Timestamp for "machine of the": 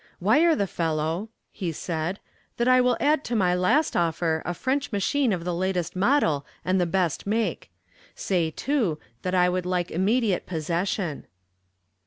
4.91-5.53